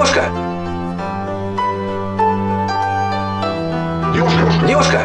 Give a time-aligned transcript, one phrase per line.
[0.00, 0.24] Девушка,
[4.14, 5.02] девушка, девушка,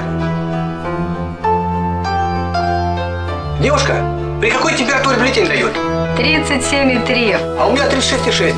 [3.59, 3.93] Девушка,
[4.39, 5.75] при какой температуре бюллетень дают?
[6.17, 7.57] 37,3.
[7.59, 8.55] А у меня 36,6.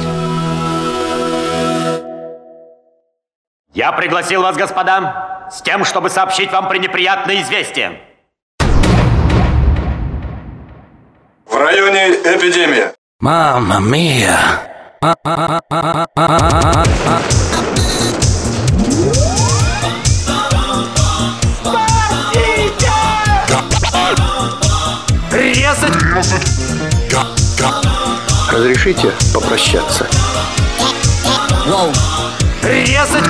[3.73, 7.99] Я пригласил вас, господа, с тем, чтобы сообщить вам пренеприятное известие.
[11.47, 12.93] В районе эпидемия.
[13.21, 14.37] Мама мия.
[25.31, 25.93] Резать!
[28.51, 30.07] Разрешите попрощаться?
[32.63, 33.23] Резать!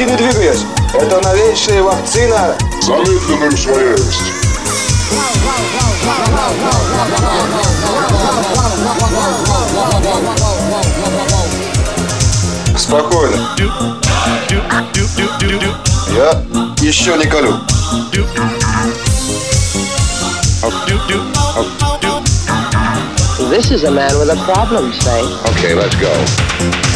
[0.00, 0.64] почти не двигаясь.
[0.94, 4.34] Это новейшая вакцина Замедленным своей усвояемостью.
[12.76, 13.36] Спокойно.
[16.08, 16.42] Я
[16.80, 17.54] еще не колю.
[23.50, 25.22] This is a man with a problem, say.
[25.50, 26.89] Okay, let's go.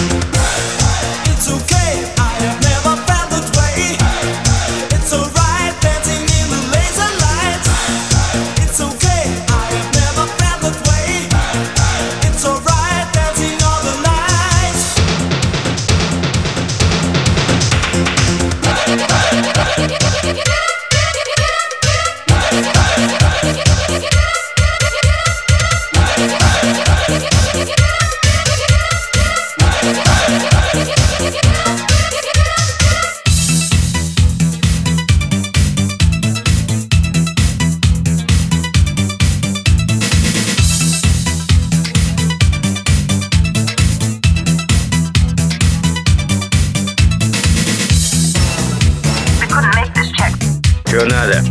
[50.94, 51.42] Что надо?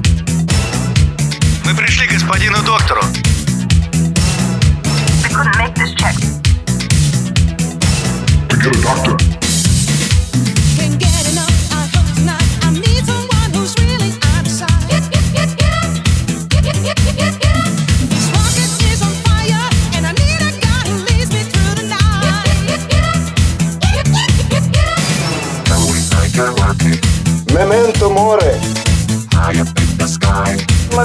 [1.66, 3.02] Мы пришли к господину доктору.
[5.22, 6.16] We couldn't make this check.
[8.50, 9.33] We get a doctor.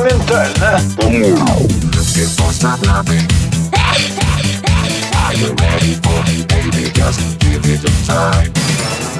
[0.09, 0.81] моментально.
[5.29, 6.91] Are you ready for me, baby?
[6.93, 9.18] Just give it time.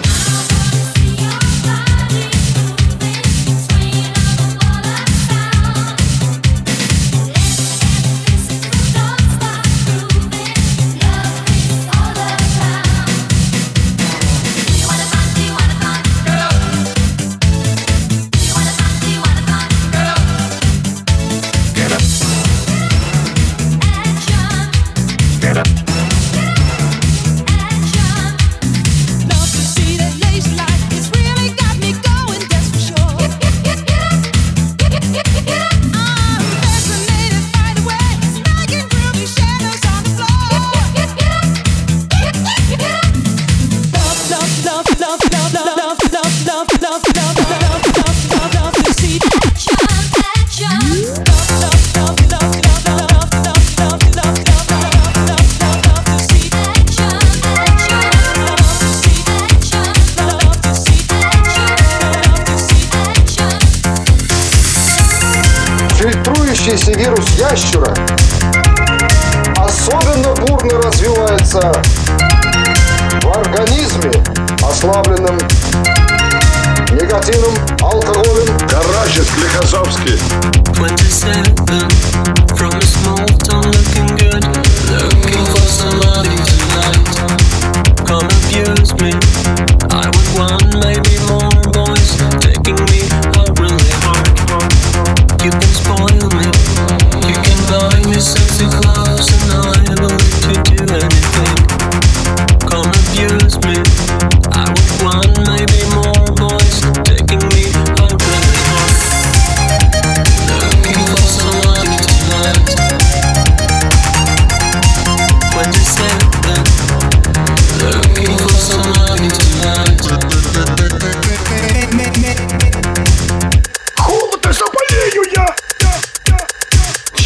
[66.69, 67.95] передающийся вирус ящера
[69.57, 71.73] особенно бурно развивается
[73.23, 74.13] в организме,
[74.63, 75.39] ослабленном
[76.93, 78.59] негативным, алкоголем.
[78.69, 80.21] Карачес Лихосовский.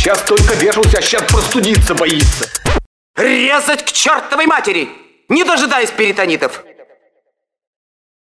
[0.04, 2.50] Я столько вешался, а сейчас простудиться боится.
[3.16, 4.88] Резать к чертовой матери!
[5.28, 6.64] Не дожидаясь перитонитов!